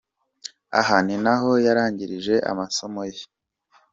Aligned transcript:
Aha 0.79 0.95
ni 1.05 1.15
naho 1.23 1.49
yarangirije 1.65 2.35
amasomo 2.51 3.01
ye. 3.11 3.23